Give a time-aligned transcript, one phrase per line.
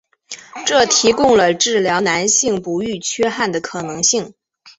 [0.65, 4.33] 这提供了治疗男性不育缺憾的可能性。